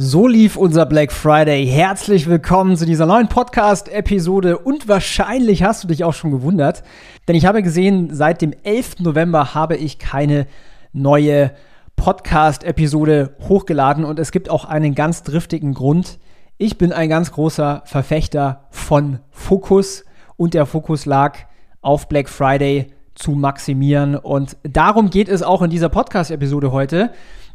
So 0.00 0.28
lief 0.28 0.56
unser 0.56 0.86
Black 0.86 1.10
Friday. 1.10 1.66
Herzlich 1.66 2.28
willkommen 2.28 2.76
zu 2.76 2.86
dieser 2.86 3.04
neuen 3.04 3.26
Podcast-Episode 3.26 4.56
und 4.56 4.86
wahrscheinlich 4.86 5.64
hast 5.64 5.82
du 5.82 5.88
dich 5.88 6.04
auch 6.04 6.14
schon 6.14 6.30
gewundert, 6.30 6.84
denn 7.26 7.34
ich 7.34 7.46
habe 7.46 7.64
gesehen, 7.64 8.14
seit 8.14 8.40
dem 8.40 8.54
11. 8.62 9.00
November 9.00 9.54
habe 9.54 9.76
ich 9.76 9.98
keine 9.98 10.46
neue 10.92 11.50
Podcast-Episode 11.96 13.34
hochgeladen 13.48 14.04
und 14.04 14.20
es 14.20 14.30
gibt 14.30 14.50
auch 14.50 14.66
einen 14.66 14.94
ganz 14.94 15.24
driftigen 15.24 15.74
Grund. 15.74 16.20
Ich 16.58 16.78
bin 16.78 16.92
ein 16.92 17.08
ganz 17.08 17.32
großer 17.32 17.82
Verfechter 17.84 18.68
von 18.70 19.18
Fokus 19.30 20.04
und 20.36 20.54
der 20.54 20.66
Fokus 20.66 21.06
lag 21.06 21.38
auf 21.80 22.08
Black 22.08 22.28
Friday 22.28 22.86
zu 23.16 23.32
maximieren 23.32 24.14
und 24.14 24.58
darum 24.62 25.10
geht 25.10 25.28
es 25.28 25.42
auch 25.42 25.60
in 25.60 25.70
dieser 25.70 25.88
Podcast-Episode 25.88 26.70
heute, 26.70 27.10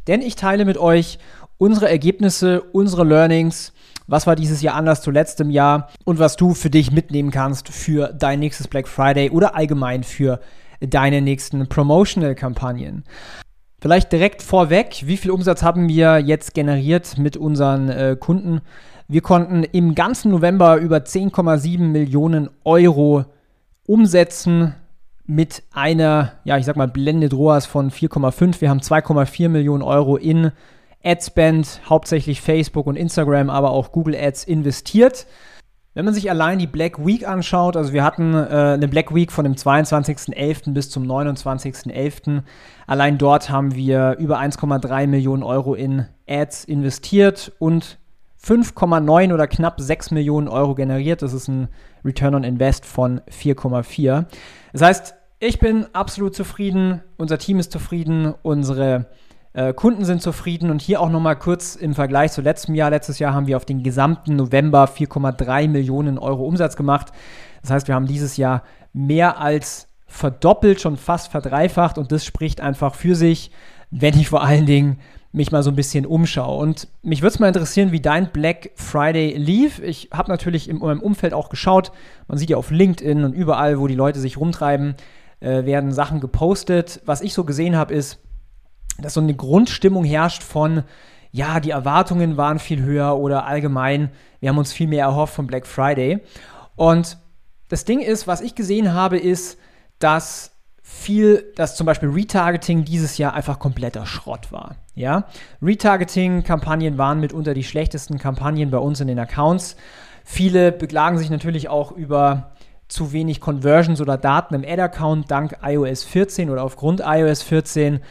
denn 0.07 0.21
ich 0.21 0.35
teile 0.35 0.65
mit 0.65 0.77
euch 0.77 1.19
unsere 1.57 1.89
Ergebnisse, 1.89 2.61
unsere 2.61 3.03
Learnings, 3.03 3.73
was 4.07 4.27
war 4.27 4.35
dieses 4.35 4.61
Jahr 4.61 4.75
anders 4.75 5.01
zu 5.01 5.11
letztem 5.11 5.49
Jahr 5.49 5.89
und 6.03 6.19
was 6.19 6.35
du 6.35 6.53
für 6.53 6.69
dich 6.69 6.91
mitnehmen 6.91 7.31
kannst 7.31 7.69
für 7.69 8.13
dein 8.13 8.39
nächstes 8.39 8.67
Black 8.67 8.87
Friday 8.87 9.29
oder 9.29 9.55
allgemein 9.55 10.03
für 10.03 10.39
deine 10.81 11.21
nächsten 11.21 11.67
Promotional-Kampagnen. 11.67 13.03
Vielleicht 13.79 14.11
direkt 14.11 14.41
vorweg, 14.41 15.03
wie 15.05 15.17
viel 15.17 15.31
Umsatz 15.31 15.61
haben 15.61 15.89
wir 15.89 16.19
jetzt 16.19 16.53
generiert 16.53 17.17
mit 17.17 17.37
unseren 17.37 17.89
äh, 17.89 18.17
Kunden? 18.19 18.61
Wir 19.07 19.21
konnten 19.21 19.63
im 19.63 19.95
ganzen 19.95 20.31
November 20.31 20.77
über 20.77 20.97
10,7 20.97 21.79
Millionen 21.79 22.49
Euro 22.63 23.25
umsetzen 23.85 24.75
mit 25.25 25.63
einer, 25.71 26.33
ja, 26.43 26.57
ich 26.57 26.65
sag 26.65 26.77
mal, 26.77 26.87
Blended 26.87 27.33
ROAS 27.33 27.65
von 27.65 27.91
4,5. 27.91 28.61
Wir 28.61 28.69
haben 28.69 28.79
2,4 28.79 29.49
Millionen 29.49 29.83
Euro 29.83 30.17
in 30.17 30.51
Adspend, 31.03 31.81
hauptsächlich 31.89 32.41
Facebook 32.41 32.87
und 32.87 32.95
Instagram, 32.95 33.49
aber 33.49 33.71
auch 33.71 33.91
Google 33.91 34.15
Ads 34.15 34.45
investiert. 34.45 35.25
Wenn 35.95 36.05
man 36.05 36.13
sich 36.13 36.29
allein 36.29 36.57
die 36.57 36.67
Black 36.67 37.05
Week 37.05 37.27
anschaut, 37.27 37.77
also 37.77 37.93
wir 37.93 38.03
hatten 38.03 38.33
äh, 38.33 38.73
eine 38.73 38.87
Black 38.87 39.13
Week 39.13 39.31
von 39.31 39.43
dem 39.43 39.53
22.11. 39.53 40.73
bis 40.73 40.89
zum 40.89 41.03
29.11. 41.03 42.41
Allein 42.87 43.19
dort 43.19 43.51
haben 43.51 43.75
wir 43.75 44.15
über 44.17 44.39
1,3 44.39 45.05
Millionen 45.05 45.43
Euro 45.43 45.75
in 45.75 46.07
Ads 46.27 46.63
investiert 46.65 47.51
und 47.59 47.99
5,9 48.43 49.33
oder 49.33 49.47
knapp 49.47 49.79
6 49.79 50.11
Millionen 50.11 50.47
Euro 50.47 50.73
generiert. 50.73 51.21
Das 51.21 51.33
ist 51.33 51.47
ein 51.47 51.69
Return 52.03 52.35
on 52.35 52.43
Invest 52.43 52.85
von 52.85 53.21
4,4. 53.29 54.25
Das 54.73 54.81
heißt, 54.81 55.15
ich 55.39 55.59
bin 55.59 55.85
absolut 55.93 56.35
zufrieden, 56.35 57.01
unser 57.17 57.37
Team 57.37 57.59
ist 57.59 57.71
zufrieden, 57.71 58.33
unsere 58.41 59.07
äh, 59.53 59.73
Kunden 59.73 60.03
sind 60.03 60.21
zufrieden 60.21 60.71
und 60.71 60.81
hier 60.81 60.99
auch 60.99 61.09
nochmal 61.09 61.37
kurz 61.37 61.75
im 61.75 61.93
Vergleich 61.93 62.31
zu 62.31 62.41
letztem 62.41 62.73
Jahr. 62.73 62.89
Letztes 62.89 63.19
Jahr 63.19 63.33
haben 63.33 63.47
wir 63.47 63.57
auf 63.57 63.65
den 63.65 63.83
gesamten 63.83 64.35
November 64.35 64.85
4,3 64.85 65.67
Millionen 65.67 66.17
Euro 66.17 66.45
Umsatz 66.45 66.75
gemacht. 66.75 67.11
Das 67.61 67.71
heißt, 67.71 67.87
wir 67.87 67.95
haben 67.95 68.07
dieses 68.07 68.37
Jahr 68.37 68.63
mehr 68.93 69.39
als 69.39 69.87
verdoppelt, 70.07 70.81
schon 70.81 70.97
fast 70.97 71.31
verdreifacht 71.31 71.97
und 71.97 72.11
das 72.11 72.25
spricht 72.25 72.61
einfach 72.61 72.95
für 72.95 73.15
sich, 73.15 73.51
wenn 73.89 74.17
ich 74.19 74.29
vor 74.29 74.43
allen 74.43 74.65
Dingen 74.65 74.99
mich 75.31 75.51
mal 75.51 75.63
so 75.63 75.71
ein 75.71 75.75
bisschen 75.75 76.05
umschaue. 76.05 76.59
Und 76.59 76.87
mich 77.01 77.21
würde 77.21 77.33
es 77.33 77.39
mal 77.39 77.47
interessieren, 77.47 77.91
wie 77.91 77.99
dein 77.99 78.31
Black 78.31 78.71
Friday 78.75 79.35
lief. 79.35 79.79
Ich 79.79 80.09
habe 80.13 80.31
natürlich 80.31 80.69
in 80.69 80.77
meinem 80.77 81.01
Umfeld 81.01 81.33
auch 81.33 81.49
geschaut. 81.49 81.91
Man 82.27 82.37
sieht 82.37 82.51
ja 82.51 82.57
auf 82.57 82.69
LinkedIn 82.69 83.23
und 83.23 83.33
überall, 83.33 83.79
wo 83.79 83.87
die 83.87 83.95
Leute 83.95 84.19
sich 84.19 84.37
rumtreiben, 84.37 84.95
äh, 85.39 85.65
werden 85.65 85.91
Sachen 85.91 86.19
gepostet. 86.19 87.01
Was 87.05 87.21
ich 87.21 87.33
so 87.33 87.43
gesehen 87.43 87.75
habe, 87.75 87.95
ist, 87.95 88.19
dass 88.97 89.15
so 89.15 89.21
eine 89.21 89.33
Grundstimmung 89.33 90.03
herrscht 90.03 90.43
von, 90.43 90.83
ja, 91.31 91.59
die 91.59 91.71
Erwartungen 91.71 92.37
waren 92.37 92.59
viel 92.59 92.81
höher 92.81 93.17
oder 93.17 93.45
allgemein, 93.45 94.11
wir 94.39 94.49
haben 94.49 94.57
uns 94.57 94.71
viel 94.71 94.87
mehr 94.87 95.05
erhofft 95.05 95.33
von 95.33 95.47
Black 95.47 95.65
Friday. 95.65 96.19
Und 96.75 97.17
das 97.69 97.85
Ding 97.85 98.01
ist, 98.01 98.27
was 98.27 98.41
ich 98.41 98.55
gesehen 98.55 98.93
habe, 98.93 99.17
ist, 99.17 99.57
dass 99.99 100.51
viel, 100.83 101.51
dass 101.55 101.75
zum 101.75 101.85
Beispiel 101.85 102.09
Retargeting 102.09 102.83
dieses 102.83 103.17
Jahr 103.17 103.33
einfach 103.33 103.57
kompletter 103.57 104.05
Schrott 104.05 104.51
war. 104.51 104.75
Ja, 104.95 105.25
Retargeting-Kampagnen 105.61 106.97
waren 106.97 107.19
mitunter 107.19 107.53
die 107.53 107.63
schlechtesten 107.63 108.19
Kampagnen 108.19 108.69
bei 108.69 108.77
uns 108.77 108.99
in 108.99 109.07
den 109.07 109.17
Accounts. 109.17 109.75
Viele 110.23 110.71
beklagen 110.71 111.17
sich 111.17 111.29
natürlich 111.29 111.67
auch 111.67 111.91
über 111.91 112.51
zu 112.89 113.11
wenig 113.11 113.41
Conversions 113.41 114.01
oder 114.01 114.17
Daten 114.17 114.53
im 114.53 114.63
Ad-Account 114.63 115.31
dank 115.31 115.57
iOS 115.63 116.03
14 116.03 116.49
oder 116.49 116.63
aufgrund 116.63 117.01
iOS 117.03 117.41
14. 117.41 118.01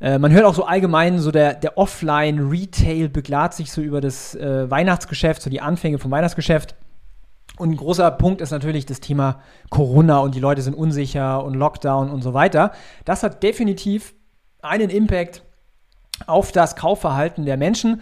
Äh, 0.00 0.18
man 0.18 0.32
hört 0.32 0.44
auch 0.44 0.54
so 0.54 0.64
allgemein, 0.64 1.18
so 1.18 1.30
der, 1.30 1.54
der 1.54 1.76
Offline-Retail 1.76 3.08
beklagt 3.08 3.54
sich 3.54 3.70
so 3.70 3.82
über 3.82 4.00
das 4.00 4.34
äh, 4.34 4.70
Weihnachtsgeschäft, 4.70 5.42
so 5.42 5.50
die 5.50 5.60
Anfänge 5.60 5.98
vom 5.98 6.10
Weihnachtsgeschäft. 6.10 6.74
Und 7.58 7.72
ein 7.72 7.76
großer 7.76 8.10
Punkt 8.12 8.40
ist 8.40 8.52
natürlich 8.52 8.86
das 8.86 9.00
Thema 9.00 9.40
Corona 9.68 10.18
und 10.20 10.34
die 10.34 10.40
Leute 10.40 10.62
sind 10.62 10.74
unsicher 10.74 11.44
und 11.44 11.54
Lockdown 11.54 12.10
und 12.10 12.22
so 12.22 12.32
weiter. 12.32 12.72
Das 13.04 13.22
hat 13.22 13.42
definitiv 13.42 14.14
einen 14.62 14.88
Impact 14.88 15.42
auf 16.26 16.52
das 16.52 16.74
Kaufverhalten 16.76 17.44
der 17.44 17.58
Menschen 17.58 18.00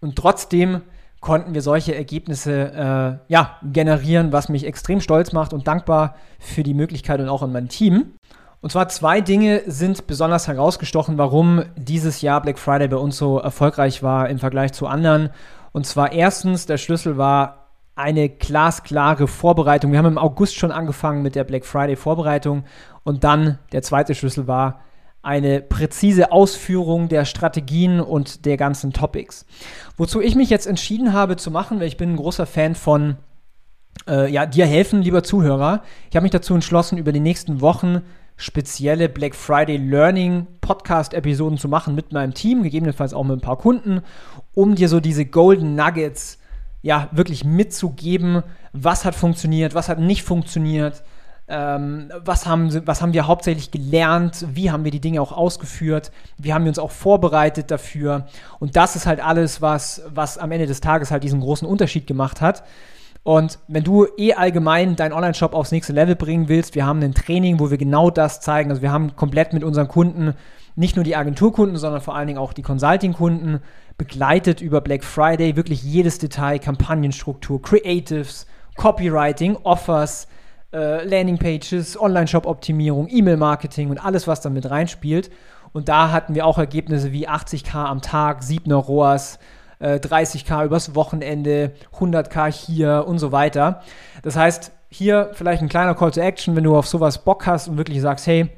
und 0.00 0.16
trotzdem 0.16 0.80
konnten 1.20 1.54
wir 1.54 1.62
solche 1.62 1.94
Ergebnisse 1.94 3.20
äh, 3.28 3.32
ja, 3.32 3.58
generieren, 3.62 4.32
was 4.32 4.48
mich 4.48 4.64
extrem 4.66 5.00
stolz 5.00 5.32
macht 5.32 5.52
und 5.52 5.66
dankbar 5.66 6.16
für 6.38 6.62
die 6.62 6.74
Möglichkeit 6.74 7.20
und 7.20 7.28
auch 7.28 7.42
an 7.42 7.52
mein 7.52 7.68
Team. 7.68 8.14
Und 8.64 8.70
zwar 8.70 8.88
zwei 8.88 9.20
Dinge 9.20 9.60
sind 9.66 10.06
besonders 10.06 10.48
herausgestochen, 10.48 11.18
warum 11.18 11.64
dieses 11.76 12.22
Jahr 12.22 12.40
Black 12.40 12.58
Friday 12.58 12.88
bei 12.88 12.96
uns 12.96 13.18
so 13.18 13.38
erfolgreich 13.38 14.02
war 14.02 14.30
im 14.30 14.38
Vergleich 14.38 14.72
zu 14.72 14.86
anderen. 14.86 15.28
Und 15.72 15.84
zwar 15.84 16.12
erstens, 16.12 16.64
der 16.64 16.78
Schlüssel 16.78 17.18
war 17.18 17.68
eine 17.94 18.30
glasklare 18.30 19.28
Vorbereitung. 19.28 19.92
Wir 19.92 19.98
haben 19.98 20.06
im 20.06 20.16
August 20.16 20.56
schon 20.56 20.72
angefangen 20.72 21.20
mit 21.20 21.34
der 21.34 21.44
Black 21.44 21.66
Friday 21.66 21.94
Vorbereitung. 21.94 22.64
Und 23.02 23.22
dann 23.22 23.58
der 23.72 23.82
zweite 23.82 24.14
Schlüssel 24.14 24.46
war 24.46 24.80
eine 25.20 25.60
präzise 25.60 26.32
Ausführung 26.32 27.10
der 27.10 27.26
Strategien 27.26 28.00
und 28.00 28.46
der 28.46 28.56
ganzen 28.56 28.94
Topics. 28.94 29.44
Wozu 29.98 30.22
ich 30.22 30.36
mich 30.36 30.48
jetzt 30.48 30.66
entschieden 30.66 31.12
habe 31.12 31.36
zu 31.36 31.50
machen, 31.50 31.80
weil 31.80 31.88
ich 31.88 31.98
bin 31.98 32.14
ein 32.14 32.16
großer 32.16 32.46
Fan 32.46 32.74
von 32.74 33.18
äh, 34.08 34.32
ja, 34.32 34.46
dir 34.46 34.64
helfen, 34.64 35.02
lieber 35.02 35.22
Zuhörer. 35.22 35.82
Ich 36.08 36.16
habe 36.16 36.24
mich 36.24 36.32
dazu 36.32 36.54
entschlossen, 36.54 36.96
über 36.96 37.12
die 37.12 37.20
nächsten 37.20 37.60
Wochen 37.60 38.00
spezielle 38.36 39.08
Black 39.08 39.34
Friday 39.34 39.76
Learning 39.76 40.46
Podcast-Episoden 40.60 41.58
zu 41.58 41.68
machen 41.68 41.94
mit 41.94 42.12
meinem 42.12 42.34
Team, 42.34 42.62
gegebenenfalls 42.62 43.14
auch 43.14 43.24
mit 43.24 43.38
ein 43.38 43.40
paar 43.40 43.58
Kunden, 43.58 44.00
um 44.54 44.74
dir 44.74 44.88
so 44.88 45.00
diese 45.00 45.24
Golden 45.24 45.74
Nuggets 45.74 46.38
ja 46.82 47.08
wirklich 47.12 47.44
mitzugeben, 47.44 48.42
was 48.72 49.04
hat 49.04 49.14
funktioniert, 49.14 49.74
was 49.74 49.88
hat 49.88 49.98
nicht 49.98 50.22
funktioniert, 50.22 51.02
ähm, 51.46 52.10
was, 52.24 52.46
haben, 52.46 52.86
was 52.86 53.02
haben 53.02 53.12
wir 53.12 53.26
hauptsächlich 53.26 53.70
gelernt, 53.70 54.46
wie 54.52 54.70
haben 54.70 54.84
wir 54.84 54.90
die 54.90 55.00
Dinge 55.00 55.20
auch 55.20 55.32
ausgeführt, 55.32 56.10
wie 56.38 56.52
haben 56.52 56.64
wir 56.64 56.70
uns 56.70 56.78
auch 56.78 56.90
vorbereitet 56.90 57.70
dafür. 57.70 58.26
Und 58.58 58.76
das 58.76 58.96
ist 58.96 59.06
halt 59.06 59.22
alles, 59.22 59.62
was, 59.62 60.02
was 60.08 60.38
am 60.38 60.52
Ende 60.52 60.66
des 60.66 60.80
Tages 60.80 61.10
halt 61.10 61.22
diesen 61.22 61.40
großen 61.40 61.68
Unterschied 61.68 62.06
gemacht 62.06 62.40
hat. 62.40 62.64
Und 63.24 63.58
wenn 63.68 63.84
du 63.84 64.06
eh 64.18 64.34
allgemein 64.34 64.96
deinen 64.96 65.14
Online-Shop 65.14 65.54
aufs 65.54 65.72
nächste 65.72 65.94
Level 65.94 66.14
bringen 66.14 66.48
willst, 66.48 66.74
wir 66.74 66.84
haben 66.84 67.02
ein 67.02 67.14
Training, 67.14 67.58
wo 67.58 67.70
wir 67.70 67.78
genau 67.78 68.10
das 68.10 68.40
zeigen. 68.40 68.70
Also 68.70 68.82
wir 68.82 68.92
haben 68.92 69.16
komplett 69.16 69.54
mit 69.54 69.64
unseren 69.64 69.88
Kunden, 69.88 70.34
nicht 70.76 70.94
nur 70.94 71.04
die 71.04 71.16
Agenturkunden, 71.16 71.78
sondern 71.78 72.02
vor 72.02 72.14
allen 72.14 72.26
Dingen 72.26 72.38
auch 72.38 72.52
die 72.52 72.60
Consulting-Kunden 72.62 73.60
begleitet 73.96 74.60
über 74.60 74.82
Black 74.82 75.04
Friday, 75.04 75.56
wirklich 75.56 75.82
jedes 75.82 76.18
Detail, 76.18 76.58
Kampagnenstruktur, 76.58 77.62
Creatives, 77.62 78.46
Copywriting, 78.76 79.56
Offers, 79.62 80.28
äh, 80.74 81.02
Landingpages, 81.06 81.98
Online-Shop-Optimierung, 81.98 83.08
E-Mail-Marketing 83.08 83.88
und 83.88 84.04
alles, 84.04 84.28
was 84.28 84.42
damit 84.42 84.68
reinspielt. 84.68 85.30
Und 85.72 85.88
da 85.88 86.10
hatten 86.10 86.34
wir 86.34 86.44
auch 86.44 86.58
Ergebnisse 86.58 87.12
wie 87.12 87.26
80k 87.26 87.86
am 87.86 88.02
Tag, 88.02 88.42
7er 88.42 88.74
ROAS, 88.74 89.38
30k 89.80 90.62
äh, 90.62 90.66
übers 90.66 90.94
Wochenende, 90.94 91.72
100k 91.98 92.52
hier 92.52 93.04
und 93.06 93.18
so 93.18 93.32
weiter. 93.32 93.82
Das 94.22 94.36
heißt, 94.36 94.72
hier 94.88 95.30
vielleicht 95.32 95.62
ein 95.62 95.68
kleiner 95.68 95.94
Call 95.94 96.12
to 96.12 96.20
Action, 96.20 96.56
wenn 96.56 96.64
du 96.64 96.76
auf 96.76 96.86
sowas 96.86 97.24
Bock 97.24 97.46
hast 97.46 97.68
und 97.68 97.78
wirklich 97.78 98.00
sagst, 98.00 98.26
hey, 98.26 98.50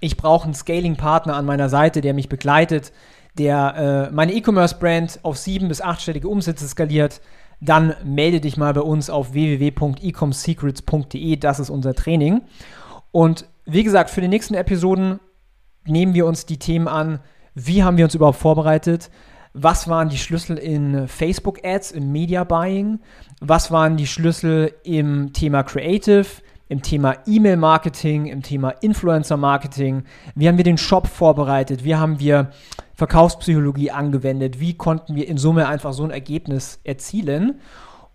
ich 0.00 0.16
brauche 0.16 0.44
einen 0.44 0.54
Scaling-Partner 0.54 1.34
an 1.34 1.46
meiner 1.46 1.68
Seite, 1.68 2.00
der 2.00 2.14
mich 2.14 2.28
begleitet, 2.28 2.92
der 3.38 4.08
äh, 4.10 4.14
meine 4.14 4.32
E-Commerce-Brand 4.32 5.20
auf 5.22 5.38
sieben- 5.38 5.68
bis 5.68 5.80
achtstellige 5.80 6.28
Umsätze 6.28 6.66
skaliert, 6.68 7.20
dann 7.60 7.94
melde 8.04 8.40
dich 8.40 8.56
mal 8.56 8.72
bei 8.74 8.82
uns 8.82 9.10
auf 9.10 9.32
www.ecomsecrets.de. 9.32 11.36
Das 11.36 11.60
ist 11.60 11.70
unser 11.70 11.94
Training. 11.94 12.42
Und 13.10 13.46
wie 13.64 13.84
gesagt, 13.84 14.10
für 14.10 14.20
die 14.20 14.28
nächsten 14.28 14.54
Episoden 14.54 15.18
nehmen 15.86 16.14
wir 16.14 16.26
uns 16.26 16.46
die 16.46 16.58
Themen 16.58 16.88
an, 16.88 17.20
wie 17.54 17.82
haben 17.82 17.96
wir 17.96 18.04
uns 18.04 18.14
überhaupt 18.14 18.38
vorbereitet, 18.38 19.10
was 19.54 19.88
waren 19.88 20.08
die 20.08 20.18
Schlüssel 20.18 20.58
in 20.58 21.06
Facebook-Ads, 21.06 21.92
im 21.92 22.10
Media 22.10 22.42
Buying, 22.42 22.98
was 23.40 23.70
waren 23.70 23.96
die 23.96 24.06
Schlüssel 24.06 24.74
im 24.82 25.32
Thema 25.32 25.62
Creative, 25.62 26.26
im 26.68 26.82
Thema 26.82 27.16
E-Mail-Marketing, 27.24 28.26
im 28.26 28.42
Thema 28.42 28.70
Influencer-Marketing, 28.70 30.02
wie 30.34 30.48
haben 30.48 30.56
wir 30.56 30.64
den 30.64 30.78
Shop 30.78 31.06
vorbereitet, 31.06 31.84
wie 31.84 31.94
haben 31.94 32.18
wir 32.18 32.50
Verkaufspsychologie 32.94 33.92
angewendet, 33.92 34.58
wie 34.58 34.74
konnten 34.74 35.14
wir 35.14 35.28
in 35.28 35.38
Summe 35.38 35.68
einfach 35.68 35.92
so 35.92 36.02
ein 36.02 36.10
Ergebnis 36.10 36.80
erzielen. 36.82 37.60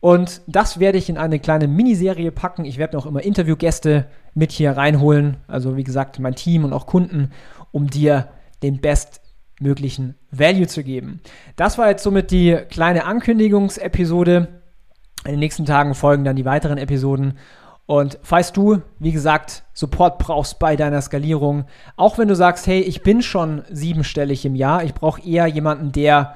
Und 0.02 0.42
das 0.48 0.80
werde 0.80 0.98
ich 0.98 1.10
in 1.10 1.18
eine 1.18 1.40
kleine 1.40 1.68
Miniserie 1.68 2.32
packen. 2.32 2.66
Ich 2.66 2.78
werde 2.78 2.98
auch 2.98 3.06
immer 3.06 3.22
Interviewgäste 3.22 4.08
mit 4.34 4.52
hier 4.52 4.72
reinholen. 4.72 5.38
Also 5.48 5.76
wie 5.76 5.84
gesagt, 5.84 6.20
mein 6.20 6.36
Team 6.36 6.64
und 6.64 6.74
auch 6.74 6.86
Kunden, 6.86 7.32
um 7.72 7.90
dir 7.90 8.30
den 8.64 8.80
bestmöglichen 9.60 10.16
Value 10.32 10.68
zu 10.68 10.84
geben. 10.84 11.22
Das 11.56 11.78
war 11.78 11.90
jetzt 11.90 12.04
somit 12.04 12.32
die 12.32 12.58
kleine 12.70 13.06
Ankündigungsepisode. 13.06 14.48
In 15.26 15.32
den 15.32 15.40
nächsten 15.40 15.66
Tagen 15.66 15.94
folgen 15.96 16.24
dann 16.24 16.38
die 16.38 16.46
weiteren 16.46 16.78
Episoden. 16.78 17.38
Und 17.86 18.20
falls 18.22 18.54
du, 18.54 18.82
wie 19.00 19.12
gesagt, 19.12 19.64
Support 19.74 20.20
brauchst 20.20 20.60
bei 20.60 20.76
deiner 20.76 21.02
Skalierung, 21.02 21.66
auch 21.98 22.18
wenn 22.18 22.28
du 22.28 22.36
sagst, 22.36 22.68
hey, 22.68 22.82
ich 22.82 23.02
bin 23.02 23.22
schon 23.22 23.64
siebenstellig 23.70 24.46
im 24.46 24.56
Jahr, 24.56 24.84
ich 24.84 24.94
brauche 24.94 25.22
eher 25.22 25.48
jemanden, 25.48 25.92
der 25.92 26.36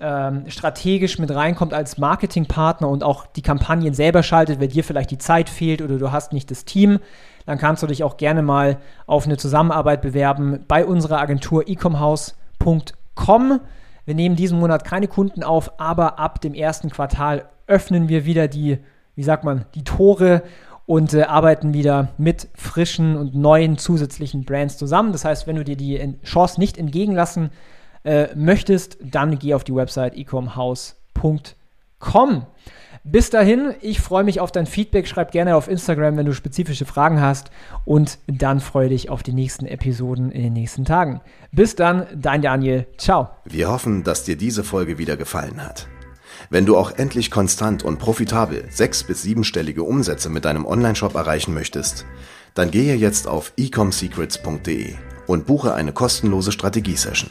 ähm, 0.00 0.44
strategisch 0.48 1.18
mit 1.18 1.32
reinkommt 1.32 1.72
als 1.72 1.96
Marketingpartner 1.96 2.88
und 2.88 3.04
auch 3.04 3.26
die 3.26 3.42
Kampagnen 3.42 3.94
selber 3.94 4.22
schaltet, 4.22 4.60
weil 4.60 4.68
dir 4.68 4.82
vielleicht 4.82 5.12
die 5.12 5.18
Zeit 5.18 5.48
fehlt 5.48 5.80
oder 5.80 5.96
du 5.96 6.10
hast 6.10 6.32
nicht 6.32 6.50
das 6.50 6.64
Team, 6.64 6.98
dann 7.46 7.58
kannst 7.58 7.82
du 7.82 7.86
dich 7.86 8.02
auch 8.02 8.16
gerne 8.16 8.42
mal 8.42 8.78
auf 9.06 9.26
eine 9.26 9.36
Zusammenarbeit 9.36 10.02
bewerben 10.02 10.64
bei 10.66 10.84
unserer 10.84 11.20
Agentur 11.20 11.68
ecomhouse.com. 12.60 13.60
Wir 14.04 14.14
nehmen 14.14 14.36
diesen 14.36 14.58
Monat 14.58 14.84
keine 14.84 15.08
Kunden 15.08 15.42
auf, 15.42 15.80
aber 15.80 16.18
ab 16.18 16.40
dem 16.40 16.54
ersten 16.54 16.90
Quartal 16.90 17.48
öffnen 17.66 18.08
wir 18.08 18.24
wieder 18.24 18.48
die, 18.48 18.78
wie 19.14 19.22
sagt 19.22 19.44
man, 19.44 19.66
die 19.74 19.84
Tore 19.84 20.42
und 20.86 21.14
äh, 21.14 21.22
arbeiten 21.22 21.74
wieder 21.74 22.08
mit 22.18 22.48
frischen 22.54 23.16
und 23.16 23.34
neuen 23.34 23.78
zusätzlichen 23.78 24.44
Brands 24.44 24.76
zusammen. 24.76 25.12
Das 25.12 25.24
heißt, 25.24 25.46
wenn 25.46 25.56
du 25.56 25.64
dir 25.64 25.76
die 25.76 26.18
Chance 26.24 26.58
nicht 26.58 26.78
entgegenlassen 26.78 27.50
äh, 28.02 28.34
möchtest, 28.34 28.98
dann 29.02 29.38
geh 29.38 29.54
auf 29.54 29.64
die 29.64 29.74
Website 29.74 30.16
ecomhouse.com. 30.16 32.46
Bis 33.02 33.30
dahin, 33.30 33.74
ich 33.80 34.00
freue 34.00 34.24
mich 34.24 34.40
auf 34.40 34.52
dein 34.52 34.66
Feedback. 34.66 35.08
Schreib 35.08 35.32
gerne 35.32 35.56
auf 35.56 35.68
Instagram, 35.68 36.18
wenn 36.18 36.26
du 36.26 36.34
spezifische 36.34 36.84
Fragen 36.84 37.20
hast. 37.20 37.50
Und 37.86 38.18
dann 38.26 38.60
freue 38.60 38.90
dich 38.90 39.08
auf 39.08 39.22
die 39.22 39.32
nächsten 39.32 39.64
Episoden 39.66 40.30
in 40.30 40.42
den 40.42 40.52
nächsten 40.52 40.84
Tagen. 40.84 41.22
Bis 41.50 41.76
dann, 41.76 42.06
dein 42.14 42.42
Daniel. 42.42 42.86
Ciao. 42.98 43.30
Wir 43.44 43.70
hoffen, 43.70 44.04
dass 44.04 44.24
dir 44.24 44.36
diese 44.36 44.64
Folge 44.64 44.98
wieder 44.98 45.16
gefallen 45.16 45.64
hat. 45.64 45.88
Wenn 46.50 46.66
du 46.66 46.76
auch 46.76 46.92
endlich 46.92 47.30
konstant 47.30 47.82
und 47.84 47.98
profitabel 47.98 48.64
sechs- 48.70 49.04
bis 49.04 49.22
siebenstellige 49.22 49.82
Umsätze 49.82 50.28
mit 50.28 50.44
deinem 50.44 50.66
Onlineshop 50.66 51.14
erreichen 51.14 51.54
möchtest, 51.54 52.04
dann 52.54 52.70
gehe 52.70 52.96
jetzt 52.96 53.26
auf 53.28 53.52
ecomsecrets.de 53.56 54.94
und 55.26 55.46
buche 55.46 55.74
eine 55.74 55.92
kostenlose 55.92 56.52
Strategiesession. 56.52 57.30